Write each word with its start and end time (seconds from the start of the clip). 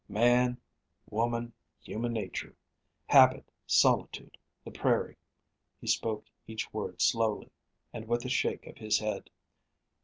"Man, 0.09 0.59
woman, 1.11 1.53
human 1.79 2.11
nature; 2.11 2.55
habit, 3.05 3.51
solitude, 3.67 4.35
the 4.65 4.71
prairie." 4.71 5.17
He 5.79 5.85
spoke 5.85 6.25
each 6.47 6.73
word 6.73 7.03
slowly, 7.03 7.51
and 7.93 8.07
with 8.07 8.25
a 8.25 8.29
shake 8.29 8.65
of 8.65 8.79
his 8.79 8.97
head. 8.97 9.29